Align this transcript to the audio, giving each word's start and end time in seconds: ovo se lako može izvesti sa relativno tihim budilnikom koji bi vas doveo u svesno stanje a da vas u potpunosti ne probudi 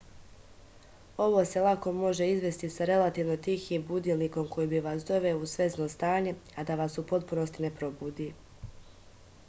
ovo 1.25 1.41
se 1.49 1.61
lako 1.65 1.91
može 1.97 2.29
izvesti 2.35 2.69
sa 2.75 2.87
relativno 2.91 3.35
tihim 3.47 3.83
budilnikom 3.89 4.47
koji 4.55 4.71
bi 4.71 4.79
vas 4.87 5.05
doveo 5.09 5.41
u 5.47 5.49
svesno 5.51 5.87
stanje 5.95 6.33
a 6.55 6.65
da 6.71 6.79
vas 6.81 6.97
u 7.03 7.03
potpunosti 7.13 7.65
ne 7.67 7.71
probudi 7.83 8.27